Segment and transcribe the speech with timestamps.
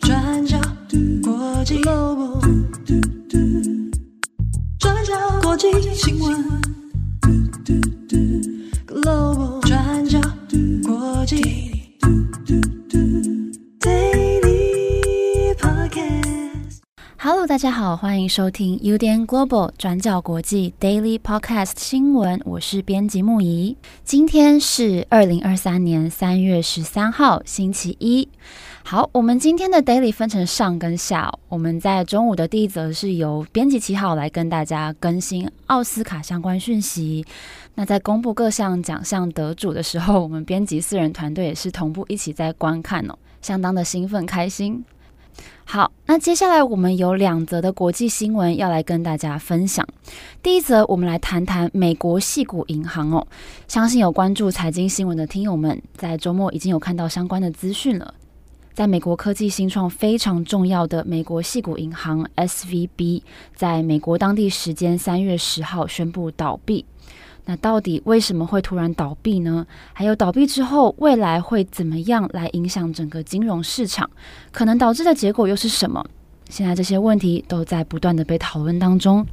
[0.00, 0.58] 转角
[1.22, 1.80] 国际
[4.80, 6.65] 转角国际新闻。
[17.56, 23.74] 大家好，欢迎收听 UDN Global 转角国际 Daily Podcast 新闻，我是编辑木仪。
[24.04, 28.28] 今天是二零二三年三月十三号，星期一。
[28.84, 31.32] 好，我们今天的 Daily 分成上跟下。
[31.48, 37.24] 我们在中午的第一则是由编辑七号来跟大家更新奥斯卡相关讯息。
[37.74, 44.84] 那在公布各项奖项得主的时候，我们编辑四人团队也是同步一起在观看哦，相当的兴奋开心。
[45.68, 49.84] 好，那接下来我们有两则的国际新闻要来跟大家分享。
[50.40, 53.26] 第一则，我们来谈谈美国矽谷银行哦。
[53.66, 58.14] 相信有关注财经新闻的听友们，在周末已经有看到相关的资讯了。
[58.74, 63.22] 在美国科技新创非常重要的美国矽谷银行 SVB，
[63.56, 66.86] 在美国当地时间三月十号宣布倒闭。
[67.46, 69.66] 那到底为什么会突然倒闭呢？
[69.92, 74.10] 还有倒闭之后未来会怎么样来影响整个金融市场？
[74.52, 76.04] 可能导致的结果又是什么？
[76.50, 79.26] 现在这些问题都在不断的被讨论当中。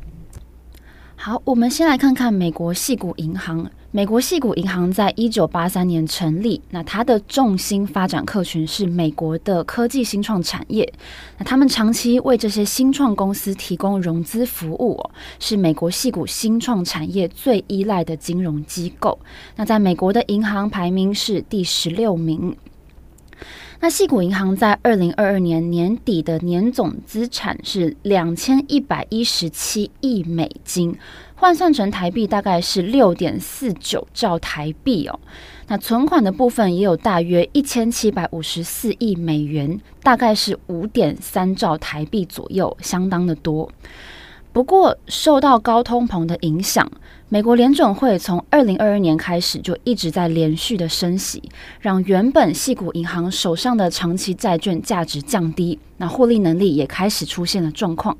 [1.16, 3.70] 好，我们先来看看美国细股银行。
[3.96, 10.92] 美国矽谷银行在一九八三年成立，那它的重心发展客群是美国的科技新创产业。
[11.38, 15.00] 那他们长期为这些新创公司提供融资服务，
[15.40, 19.20] 是美国矽谷新创产业最依赖的金融机构。
[19.58, 22.58] 那在美国的银行排名是第十六名。
[23.84, 30.98] 那细谷银行在二零二二年年底的年总资产是两千一百一十七亿美金，
[31.36, 35.20] 换算成台币大概是六点四九兆台币哦。
[35.68, 43.70] 那存款的部分也有大约一千七百五十四亿美元，大概是五点三兆台币左右，相当的多。
[44.54, 46.90] 不过，受到高通膨的影响，
[47.34, 51.42] 美国联准会从二零二二年开始就一直在连续的升息，
[51.80, 58.16] 让原本系股银行手上的长期债券价值降低，那获利能力也开始出现了状况。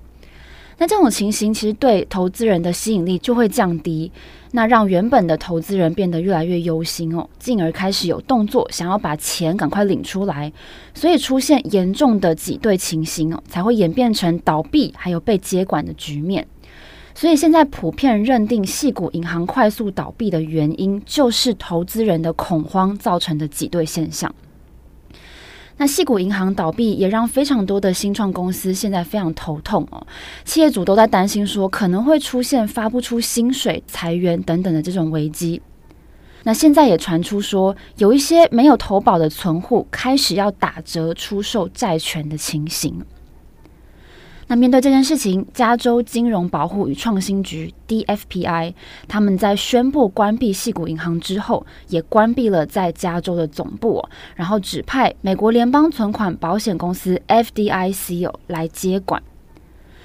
[0.80, 4.12] 那这种情形其实对投资人的吸引力就会降低，
[4.54, 10.52] 那让原本的投资人变得越来越忧心哦，进而开始有动作想要把钱赶快领出来，
[10.96, 16.48] 所以出现严重的挤兑情形哦，才会演变成倒闭还有被接管的局面。
[17.16, 24.34] 所以现在普遍认定矽谷银行快速倒闭的原因，就是投资人的恐慌造成的挤兑现象。
[25.78, 30.06] 那矽谷银行倒闭也让非常多的新创公司现在非常头痛哦，
[30.46, 35.62] 企业主都在担心说可能会出现发不出薪水、裁员等等的这种危机。
[36.44, 43.04] 那现在也传出说，有一些没有投保的存户开始要打折出售债权的情形。
[44.54, 48.76] 那面对这件事情，加州金融保护与创新局 （DFPI）
[49.08, 59.24] 他们在宣布关闭矽谷银行之后，也关闭了在加州的总部，然后指派美国联邦存款保险公司 （FDIC） 来接管。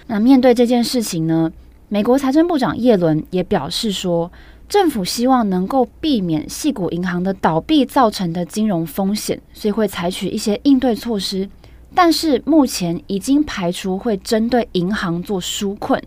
[0.06, 1.52] 那面对这件事情呢，
[1.90, 4.32] 美国财政部长耶伦也表示说，
[4.66, 11.50] 政府希望能够避免矽谷银行的倒闭造成的金融风险，所以会采取一些应对措施。
[11.94, 16.00] 但是目前已经排除会针对银行做纾困，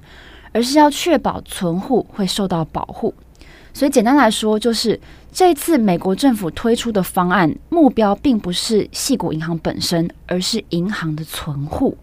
[0.52, 3.14] 而是要确保存户会受到保护。
[3.74, 5.00] 所以简单来说，就是
[5.32, 11.98] 这次美国政府推出的方案目标并不是系股银行本身，而是银行的存户。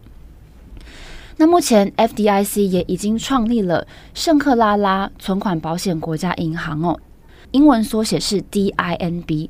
[1.36, 6.98] 那目前 FDIC 也已经创立了圣克拉拉存款保险国家银行哦。
[7.52, 9.48] 英文缩写是 DINB，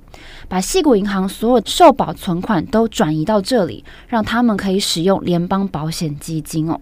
[0.49, 6.81] 把矽谷银行所有受保存款都转移到这里，让他们可以使用联邦保险基金哦。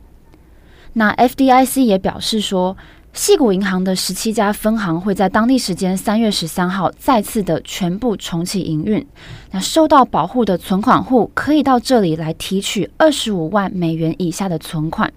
[0.94, 2.76] 那 FDIC 也表示说，
[3.12, 9.06] 矽谷银行的十七家分行会在当地时间三月十三号再次的全部重启营运。
[9.50, 15.12] 那受到保护的存款户可以到这里来提取二十五万美元以下的存款。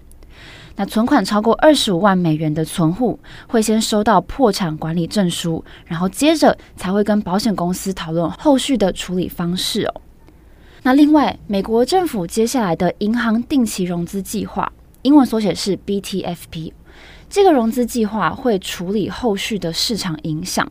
[0.80, 10.00] 那存款超过二十五万美元的存户会先收到破产管理证书，然后接着才会跟保险公司讨论后续的处理方式哦。
[10.82, 14.72] 那另外，美国政府接下来的银行定期融资计划
[15.04, 16.72] （英文缩写是 BTFP），
[17.28, 20.66] 这个融资计划会处理后续的市场影响，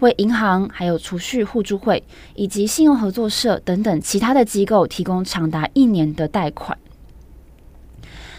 [0.00, 2.02] 为银行、还有储蓄互助会
[2.34, 6.76] 以及信用合作社等等其他的机构提供长达一年的贷款。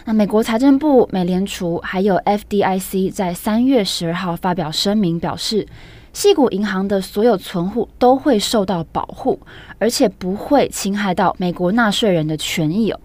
[0.06, 5.66] 那美国财政部、美联储还有 FDIC 在三月十二号发表声明，表示
[6.12, 9.40] 矽谷银行的所有存户都会受到保护，
[9.78, 13.00] 而且不会侵害到美国纳税人的权益哦。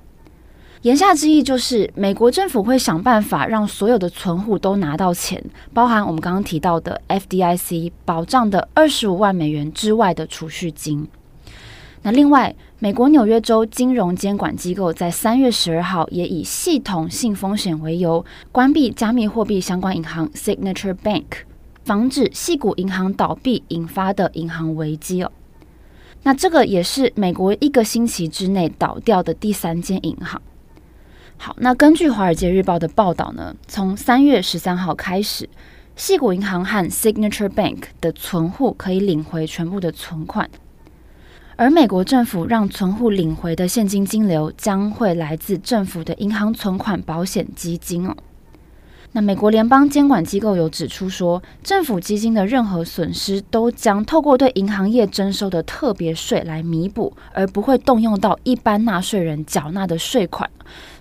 [0.81, 5.41] 言下之意就是，美国政府会想办法让所有的存户都拿到钱，
[5.73, 11.07] 包含我们刚刚提到的 FDIC 保障的二十五万美元之外的储蓄金。
[12.01, 18.23] 那另外，美国纽约州金融监管机构在三月十二号也以系统性风险为由，
[18.53, 21.25] 关闭加密货币相关银行 Signature Bank，
[21.83, 25.29] 防止矽谷银行倒闭引发的银行危机哦。
[26.23, 30.41] 那这个也是美国一个星期之内倒掉的第三间银行。
[31.35, 35.49] 好，那根据《华尔街日报》的报道呢，从三月十三号开始，
[35.97, 40.49] 矽谷银行和 Signature Bank 的存户可以领回全部的存款。
[41.59, 48.15] 而美国政府让存户领回的现金金流将会来自政府的银行存款保险基金哦。
[49.11, 60.49] 那美国联邦监管机构有指出说，政府基金的任何损失都将透过对银行业征收的特别税来弥补，而不会动用到一般纳税人缴纳的税款。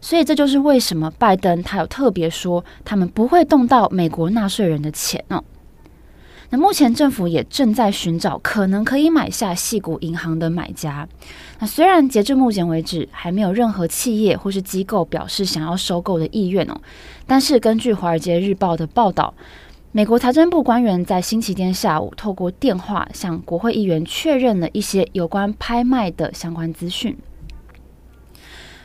[0.00, 5.44] 所以这就是为什么拜登他有特别说，他们不会动到美国纳税人的钱哦。
[6.50, 11.06] 那目前政府也正在寻找可能可以买下细谷银行的买家。
[11.58, 16.80] 那虽然截至目前为止还没有任何企业或是机构表示想要收购的意愿哦，
[17.26, 19.34] 但是根据《华尔街日报》的报道，
[19.92, 27.14] 美国财政部官员在星期天下午透过电话向国会议员确认了一些有关拍卖的相关资讯。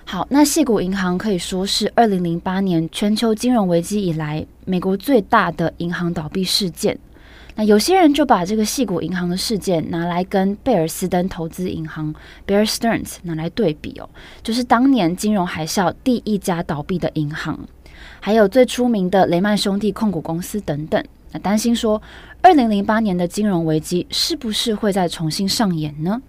[0.04, 7.00] 好，那细谷银行可以说是二零零八年全球金融危机以来美国最大的银行倒闭事件。
[7.56, 12.14] 那有些人就把这个细谷银行的事件拿来跟贝尔斯登投资银行
[12.48, 14.10] （Bear Stearns） 拿来对比哦，
[14.42, 17.60] 就是当年金融海啸第一家倒闭的银行，
[18.20, 21.04] 还有最出名的雷曼兄弟控股公司等等。
[21.32, 22.02] 那担心说，
[22.42, 26.22] 二零零八年的金融危机是不是会再重新上演呢？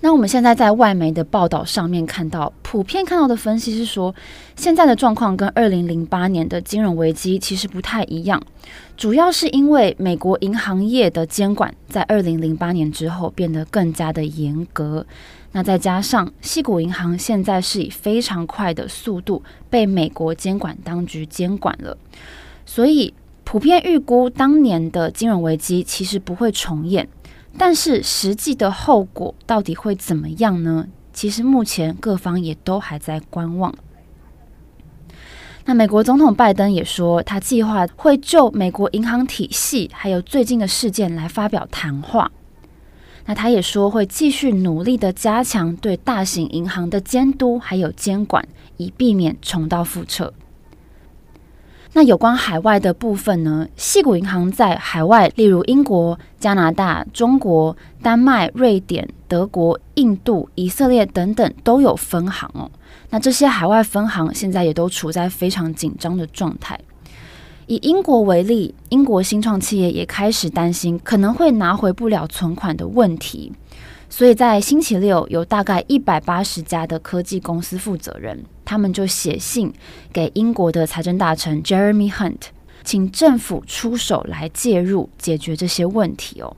[0.00, 4.14] 那我们现在在外媒的报道上面看到，普遍看到的分析是说，
[4.54, 8.40] 现在的状况跟二零零八年的金融危机其实不太一样，
[8.96, 15.06] 主要是因为美国银行业的监管在二零零八年之后变得更加的严格，
[15.52, 21.96] 那再加上西谷银行现在是以非常快的速度被美国监管当局监管了，
[22.66, 23.14] 所以
[23.44, 27.08] 普遍预估当年的金融危机其实不会重演。
[27.58, 30.86] 但是实际的后果到底会怎么样呢？
[31.12, 33.74] 其实目前各方也都还在观望。
[35.64, 42.30] 那美国总统拜登也说，他计划会就美国银行体系还有最近的事件来发表谈话。
[43.24, 50.32] 那他也说会继续努力的加强对大型银行的监督还有监管，以避免重蹈覆辙。
[51.96, 53.66] 那有关海外的部分呢？
[53.74, 62.70] 矽谷银行在海外，例如英国、加拿大、中国、丹麦、瑞典、德国、印度、以色列等等都有分行哦。
[63.08, 66.78] 那这些海外分行现在也都处在非常紧张的状态。
[67.66, 73.50] 以英国为例，英国新创企业也开始担心可能会拿回不了存款的问题。
[74.10, 79.72] 所以在星期六，有大概一百八十家的科技公司负责人，他们就写信
[80.12, 82.48] 给英国的财政大臣 Jeremy Hunt，
[82.84, 86.54] 请政府出手来介入解决这些问题哦。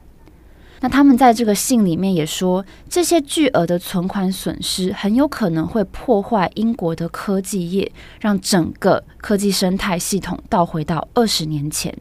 [0.81, 11.93] 那他们在这个信里面也说，这些巨额的存款损失很有可能会破坏英国的科技业，让整个科技生态系统倒回到二十年前。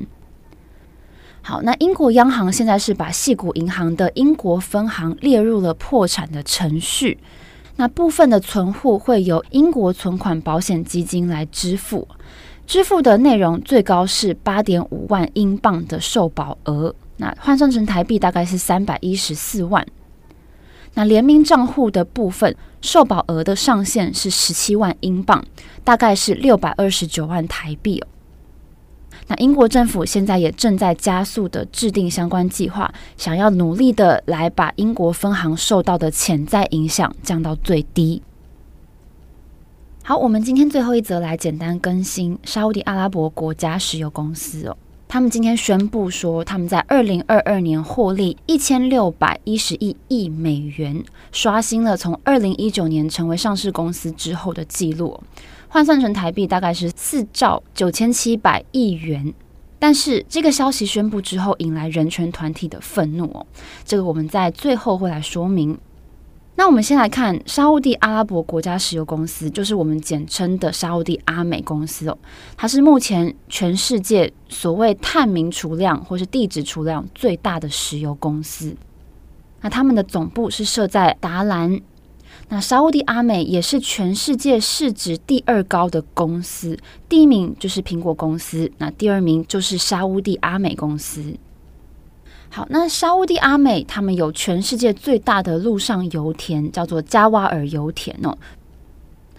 [1.41, 7.17] 好，那英国央行现在是把矽谷银行的英国分行列入了破产的程序。
[7.77, 12.07] 那部分的存户会由英国存款保险基金来支付，
[12.65, 19.85] 支付的内容最高是八点五万英镑的受保额，那换算成台币大概是三百一十四万。
[20.95, 25.45] 那联名账户的部分，受保额的上限是十七万英镑，
[25.83, 28.07] 大概是六百二十九万台币哦。
[29.27, 38.21] 那英国政府现在也正在加速的制定相关计划，想要努力的来把英国分行受到的潜在影响降到最低。
[40.03, 44.77] 好，我们今天最后一则来简单更新沙乌地阿拉伯国家石油公司哦，
[45.09, 51.03] 他们今天宣布说，他们在二零二二年获利一千六百一十一亿美元，
[51.33, 55.19] 刷新了从二零一九年成为上市公司之后的记录。
[55.77, 59.31] 换算成台币大概是四兆九千七百亿元，
[59.77, 63.45] 但是这个消息宣布之后，引来人权团体的愤怒哦。
[63.85, 65.77] 这个我们在最后会来说明。
[66.55, 72.17] 那我们先来看沙乌地阿拉伯国家石油公司，就是我们简称的沙乌地阿美公司哦。
[72.55, 78.75] 它是目前全世界所谓探明储量或是地质储量最大的石油公司。
[79.61, 81.79] 那他们的总部是设在达兰。
[82.49, 86.77] 那沙乌地阿美也是全世界市值第二高的公司，
[87.09, 91.35] 第一名就是苹果公司，那第二名就是沙乌地阿美公司。
[92.49, 98.37] 好，那沙乌地阿美他们有全世界最大的陆上油田，叫做加瓦尔油田哦。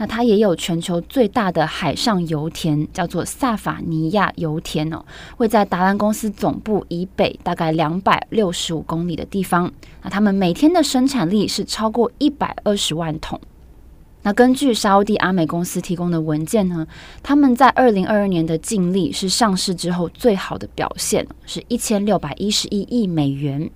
[0.00, 5.04] 那它也有全球最大的海上油田，叫做萨法尼亚油田哦，
[5.36, 9.70] 会在达兰公司总部以北大概两百六十五公里的地方。
[10.02, 13.40] 那他们每天的生产力是超过一百二十万桶。
[14.22, 16.86] 那根据沙乌地阿美公司提供的文件呢，
[17.22, 23.70] 他们在二零二二年的净利是上市之后最好的表现，是一千六百一十一亿美元，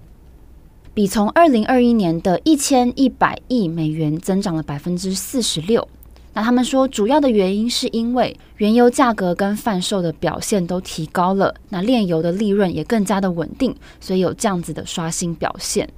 [0.94, 5.88] 比从二零二一年的一千一百亿美元增长了百分之四十六。
[6.34, 15.88] 那他们说，主要的原因是因为原油价格跟贩售的表现都提高了，那炼油的利润也更加的稳定，所以有这样子的刷新表现。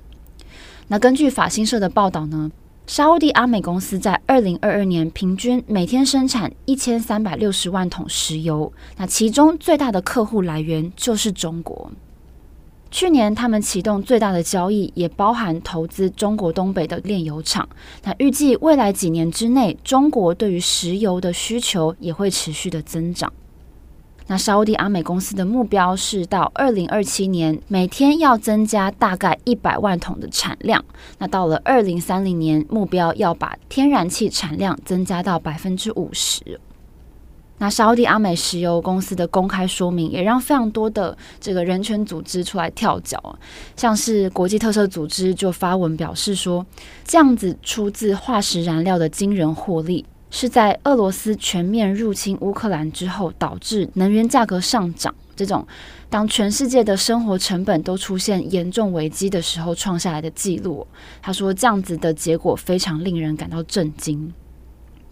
[0.89, 2.51] 那根据法新社的报道呢，
[2.87, 11.91] 沙乌地阿美公司在二零二二年平均每天生产一千三百六十万桶石油，那其中最大的客户来源就是中国。
[12.95, 17.69] 去年他们启动最大的交易，也包含投资中国东北的炼油厂。
[18.05, 23.33] 那预计未来几年之内，中国对于石油的需求也会持续的增长。
[24.29, 30.85] 那沙乌地阿美公司的目标是到二零二七年每天要增加大概一百万桶的产量。
[31.19, 36.61] 那到了二零三零年，目标要把天然气产量增加到百分之五十。
[37.59, 43.39] 那沙乌地阿美石油公司的公开说明也让非常多的这个人权组织出来跳脚，
[43.77, 46.67] 像是国际特色组织就发文表示说，
[47.05, 50.05] 这样子出自化石燃料的惊人获利。
[50.31, 55.15] 是在俄罗斯全面入侵乌克兰之后，导致能源价格上涨。
[55.37, 55.65] 这种
[56.11, 60.85] 当全世界的生活成本都出现严重危机的时候，创下来的记录。
[61.23, 64.33] 他说，这样子的结果非常令人感到震惊。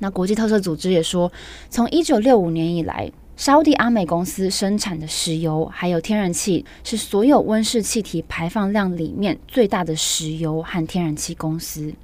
[0.03, 1.31] 那国际特赦组织也说，
[1.71, 11.95] 从一九六五年以来，沙乌地阿美公司生产的石油还有天然气，是所有温室气体排放量里面最大的石油和天然气公司。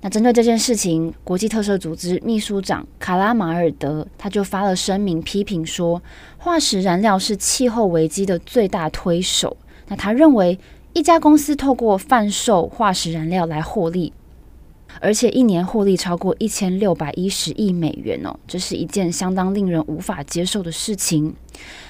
[0.00, 6.02] 那针对这件事情，国际特赦组织秘书长卡拉马尔德他就发了声明，批评说，
[6.38, 9.54] 化石燃料是气候危机的最大推手。
[9.88, 10.58] 那他认为，
[10.94, 14.14] 一家公司透过贩售化石燃料来获利，
[15.02, 21.34] 而且一年获利超过一千六百一十亿美元哦，这是一件相当令人无法接受的事情。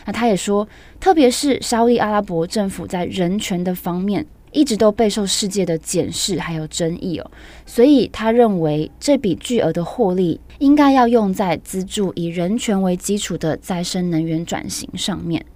[0.07, 0.67] 那他也说，
[0.99, 4.27] 特别是沙乌地阿拉伯政府在人权的方面。
[4.55, 7.31] 一直都备受世界的检视还有争议哦，
[7.65, 15.47] 所以他认为这笔巨额的获利应该要用在资助以人权为基础的再生能源转型上面。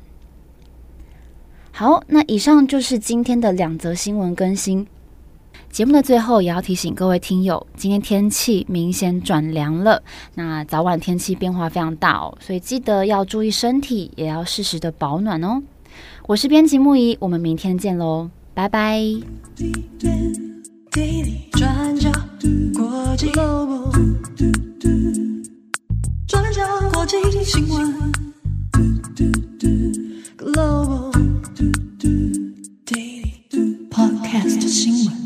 [1.72, 4.86] 好，那以上就是今天的两则新闻更新。
[5.76, 10.02] 节目的最后，也要提醒各位听友，今天天气明显转凉了，
[10.34, 15.62] 那早晚天气变化非常大哦，所以记得要注意身体，也要适时的保暖哦。
[16.26, 19.02] 我是编辑木仪，我们明天见喽，拜拜。
[33.90, 35.25] Podcast 新闻。